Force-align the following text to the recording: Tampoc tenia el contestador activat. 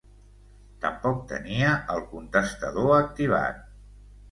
Tampoc 0.85 1.19
tenia 1.33 1.75
el 1.97 2.03
contestador 2.15 2.91
activat. 3.03 3.63